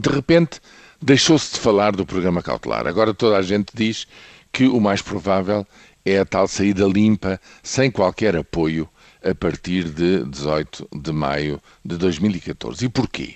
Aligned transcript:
De 0.00 0.08
repente, 0.08 0.60
deixou-se 1.02 1.52
de 1.52 1.60
falar 1.60 1.92
do 1.92 2.06
programa 2.06 2.42
cautelar. 2.42 2.86
Agora 2.86 3.12
toda 3.12 3.36
a 3.36 3.42
gente 3.42 3.70
diz 3.74 4.06
que 4.50 4.64
o 4.66 4.80
mais 4.80 5.02
provável 5.02 5.66
é 6.06 6.18
a 6.18 6.24
tal 6.24 6.48
saída 6.48 6.86
limpa, 6.86 7.38
sem 7.62 7.90
qualquer 7.90 8.34
apoio, 8.34 8.88
a 9.22 9.34
partir 9.34 9.84
de 9.84 10.24
18 10.24 10.88
de 10.90 11.12
maio 11.12 11.60
de 11.84 11.98
2014. 11.98 12.86
E 12.86 12.88
porquê? 12.88 13.34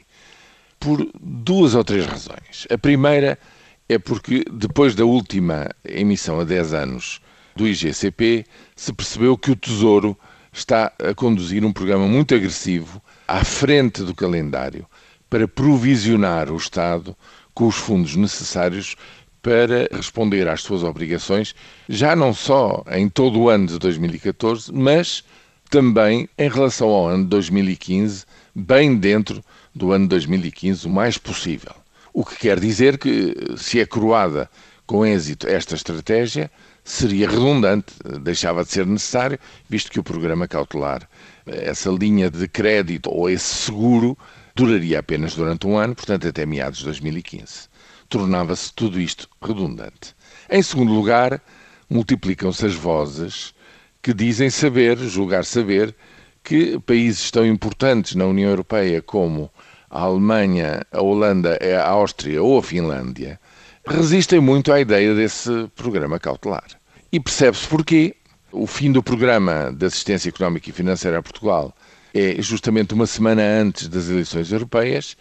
Por 0.80 1.06
duas 1.20 1.74
ou 1.74 1.84
três 1.84 2.06
razões. 2.06 2.66
A 2.70 2.78
primeira 2.78 3.38
é 3.86 3.98
porque, 3.98 4.42
depois 4.50 4.94
da 4.94 5.04
última 5.04 5.68
emissão 5.84 6.40
a 6.40 6.44
10 6.44 6.72
anos 6.72 7.20
do 7.54 7.68
IGCP, 7.68 8.46
se 8.74 8.90
percebeu 8.94 9.36
que 9.36 9.50
o 9.50 9.56
Tesouro 9.56 10.18
está 10.50 10.90
a 10.98 11.14
conduzir 11.14 11.62
um 11.62 11.72
programa 11.74 12.06
muito 12.08 12.34
agressivo 12.34 13.02
à 13.28 13.44
frente 13.44 14.02
do 14.02 14.14
calendário 14.14 14.86
para 15.34 15.48
provisionar 15.48 16.48
o 16.48 16.56
Estado 16.56 17.16
com 17.52 17.66
os 17.66 17.74
fundos 17.74 18.14
necessários 18.14 18.94
para 19.42 19.88
responder 19.90 20.46
às 20.46 20.62
suas 20.62 20.84
obrigações, 20.84 21.56
já 21.88 22.14
não 22.14 22.32
só 22.32 22.84
em 22.92 23.08
todo 23.08 23.40
o 23.40 23.48
ano 23.48 23.66
de 23.66 23.76
2014, 23.80 24.72
mas 24.72 25.24
também 25.68 26.28
em 26.38 26.48
relação 26.48 26.86
ao 26.86 27.08
ano 27.08 27.24
de 27.24 27.30
2015, 27.30 28.24
bem 28.54 28.94
dentro 28.94 29.42
do 29.74 29.90
ano 29.90 30.04
de 30.04 30.10
2015, 30.10 30.86
o 30.86 30.90
mais 30.90 31.18
possível. 31.18 31.74
O 32.12 32.24
que 32.24 32.36
quer 32.36 32.60
dizer 32.60 32.96
que, 32.96 33.34
se 33.56 33.80
é 33.80 33.86
coroada 33.86 34.48
com 34.86 35.04
êxito 35.04 35.48
esta 35.48 35.74
estratégia, 35.74 36.48
seria 36.84 37.28
redundante, 37.28 37.92
deixava 38.22 38.62
de 38.62 38.70
ser 38.70 38.86
necessário, 38.86 39.36
visto 39.68 39.90
que 39.90 39.98
o 39.98 40.04
programa 40.04 40.46
cautelar, 40.46 41.08
essa 41.44 41.90
linha 41.90 42.30
de 42.30 42.46
crédito 42.46 43.10
ou 43.10 43.28
esse 43.28 43.52
seguro, 43.52 44.16
duraria 44.54 44.98
apenas 44.98 45.34
durante 45.34 45.66
um 45.66 45.76
ano, 45.76 45.94
portanto 45.94 46.28
até 46.28 46.46
meados 46.46 46.78
de 46.78 46.84
2015 46.86 47.74
tornava-se 48.08 48.72
tudo 48.72 49.00
isto 49.00 49.28
redundante. 49.42 50.14
Em 50.48 50.62
segundo 50.62 50.92
lugar, 50.92 51.42
multiplicam-se 51.90 52.64
as 52.66 52.74
vozes 52.74 53.54
que 54.02 54.12
dizem 54.14 54.50
saber, 54.50 54.96
julgar 54.98 55.44
saber, 55.44 55.94
que 56.42 56.78
países 56.80 57.30
tão 57.30 57.44
importantes 57.46 58.14
na 58.14 58.26
União 58.26 58.50
Europeia 58.50 59.00
como 59.00 59.50
a 59.90 60.00
Alemanha, 60.02 60.82
a 60.92 61.00
Holanda, 61.00 61.58
a 61.60 61.88
Áustria 61.88 62.42
ou 62.42 62.58
a 62.58 62.62
Finlândia 62.62 63.40
resistem 63.86 64.40
muito 64.40 64.72
à 64.72 64.80
ideia 64.80 65.14
desse 65.14 65.68
programa 65.74 66.20
cautelar. 66.20 66.66
E 67.10 67.18
percebe-se 67.18 67.66
porquê. 67.66 68.14
O 68.52 68.68
fim 68.68 68.92
do 68.92 69.02
programa 69.02 69.74
de 69.76 69.84
assistência 69.84 70.28
económica 70.28 70.70
e 70.70 70.72
financeira 70.72 71.18
a 71.18 71.22
Portugal 71.22 71.74
é 72.14 72.40
justamente 72.40 72.94
uma 72.94 73.08
semana 73.08 73.42
antes 73.42 73.88
das 73.88 74.08
eleições 74.08 74.52
europeias 74.52 75.16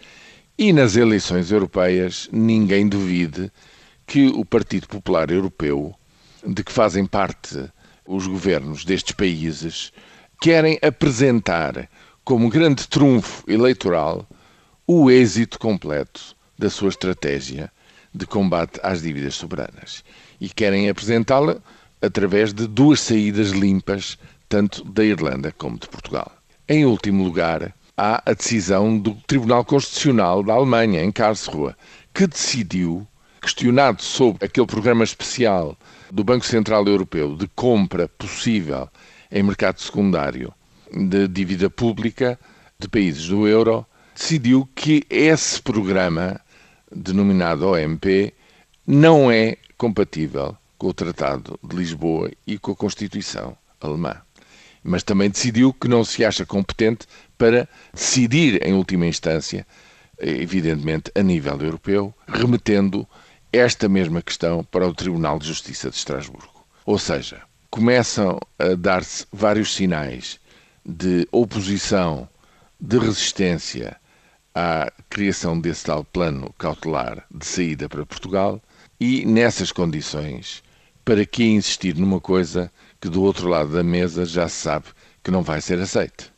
e 0.56 0.72
nas 0.72 0.94
eleições 0.94 1.50
europeias, 1.50 2.28
ninguém 2.30 2.88
duvide 2.88 3.50
que 4.06 4.28
o 4.28 4.44
Partido 4.44 4.86
Popular 4.86 5.28
Europeu, 5.28 5.92
de 6.46 6.62
que 6.62 6.70
fazem 6.70 7.04
parte 7.04 7.68
os 8.06 8.28
governos 8.28 8.84
destes 8.84 9.12
países, 9.12 9.92
querem 10.40 10.78
apresentar 10.80 11.90
como 12.22 12.48
grande 12.48 12.86
trunfo 12.86 13.42
eleitoral 13.50 14.24
o 14.86 15.10
êxito 15.10 15.58
completo 15.58 16.36
da 16.56 16.70
sua 16.70 16.90
estratégia 16.90 17.72
de 18.14 18.24
combate 18.24 18.78
às 18.84 19.02
dívidas 19.02 19.34
soberanas. 19.34 20.04
E 20.40 20.48
querem 20.48 20.88
apresentá-la 20.88 21.56
através 22.00 22.54
de 22.54 22.68
duas 22.68 23.00
saídas 23.00 23.50
limpas, 23.50 24.16
tanto 24.48 24.84
da 24.84 25.04
Irlanda 25.04 25.50
como 25.50 25.76
de 25.76 25.88
Portugal. 25.88 26.30
Em 26.66 26.86
último 26.86 27.22
lugar, 27.22 27.74
há 27.94 28.22
a 28.24 28.32
decisão 28.32 28.98
do 28.98 29.14
Tribunal 29.26 29.66
Constitucional 29.66 30.42
da 30.42 30.54
Alemanha, 30.54 31.04
em 31.04 31.12
Karlsruhe, 31.12 31.74
que 32.14 32.26
decidiu, 32.26 33.06
questionado 33.38 34.00
sobre 34.00 34.46
aquele 34.46 34.66
programa 34.66 35.04
especial 35.04 35.76
do 36.10 36.24
Banco 36.24 36.46
Central 36.46 36.86
Europeu 36.86 37.36
de 37.36 37.46
compra 37.48 38.08
possível 38.08 38.88
em 39.30 39.42
mercado 39.42 39.78
secundário 39.78 40.54
de 40.90 41.28
dívida 41.28 41.68
pública 41.68 42.40
de 42.78 42.88
países 42.88 43.28
do 43.28 43.46
euro, 43.46 43.84
decidiu 44.14 44.66
que 44.74 45.04
esse 45.10 45.60
programa, 45.60 46.40
denominado 46.90 47.68
OMP, 47.68 48.32
não 48.86 49.30
é 49.30 49.58
compatível 49.76 50.56
com 50.78 50.86
o 50.86 50.94
Tratado 50.94 51.60
de 51.62 51.76
Lisboa 51.76 52.30
e 52.46 52.58
com 52.58 52.72
a 52.72 52.76
Constituição 52.76 53.54
alemã 53.82 54.23
mas 54.84 55.02
também 55.02 55.30
decidiu 55.30 55.72
que 55.72 55.88
não 55.88 56.04
se 56.04 56.24
acha 56.24 56.44
competente 56.44 57.06
para 57.38 57.66
decidir, 57.92 58.64
em 58.64 58.74
última 58.74 59.06
instância, 59.06 59.66
evidentemente 60.20 61.10
a 61.14 61.22
nível 61.22 61.58
europeu, 61.60 62.14
remetendo 62.28 63.08
esta 63.52 63.88
mesma 63.88 64.20
questão 64.20 64.62
para 64.64 64.86
o 64.86 64.94
Tribunal 64.94 65.38
de 65.38 65.46
Justiça 65.46 65.88
de 65.88 65.96
Estrasburgo. 65.96 66.66
Ou 66.84 66.98
seja, 66.98 67.42
começam 67.70 68.38
a 68.58 68.74
dar-se 68.74 69.26
vários 69.32 69.74
sinais 69.74 70.38
de 70.84 71.26
oposição, 71.32 72.28
de 72.78 72.98
resistência 72.98 73.96
à 74.52 74.92
criação 75.08 75.58
desse 75.58 75.84
tal 75.84 76.04
plano 76.04 76.52
cautelar 76.58 77.24
de 77.32 77.46
saída 77.46 77.88
para 77.88 78.04
Portugal 78.04 78.60
e, 79.00 79.24
nessas 79.24 79.72
condições, 79.72 80.63
para 81.04 81.24
que 81.26 81.44
insistir 81.44 81.96
numa 81.96 82.20
coisa 82.20 82.72
que 83.00 83.08
do 83.08 83.22
outro 83.22 83.48
lado 83.48 83.72
da 83.72 83.82
mesa 83.82 84.24
já 84.24 84.48
se 84.48 84.56
sabe 84.56 84.86
que 85.22 85.30
não 85.30 85.42
vai 85.42 85.60
ser 85.60 85.78
aceite. 85.78 86.33